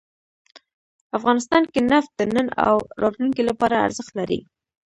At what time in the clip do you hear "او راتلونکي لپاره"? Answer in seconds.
2.67-3.83